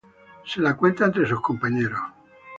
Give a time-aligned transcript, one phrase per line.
[0.47, 2.01] Se la cuenta entre sus compañeros.